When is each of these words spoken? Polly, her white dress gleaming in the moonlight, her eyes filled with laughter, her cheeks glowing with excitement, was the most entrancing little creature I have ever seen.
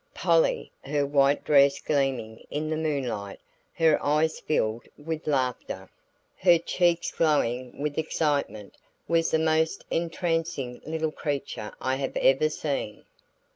Polly, 0.15 0.71
her 0.83 1.05
white 1.05 1.43
dress 1.43 1.79
gleaming 1.79 2.43
in 2.49 2.71
the 2.71 2.75
moonlight, 2.75 3.39
her 3.75 4.03
eyes 4.03 4.39
filled 4.39 4.87
with 4.97 5.27
laughter, 5.27 5.91
her 6.39 6.57
cheeks 6.57 7.11
glowing 7.11 7.79
with 7.79 7.99
excitement, 7.99 8.73
was 9.07 9.29
the 9.29 9.37
most 9.37 9.85
entrancing 9.91 10.81
little 10.87 11.11
creature 11.11 11.71
I 11.79 11.97
have 11.97 12.17
ever 12.17 12.49
seen. 12.49 13.03